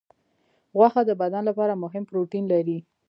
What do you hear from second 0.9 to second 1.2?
د